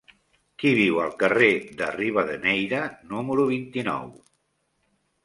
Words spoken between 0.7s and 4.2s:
viu al carrer de Rivadeneyra número vint-i-nou?